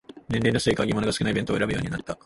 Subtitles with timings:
[0.29, 2.17] 年齢のせいか揚げ物が少ない弁当を選ぶようになった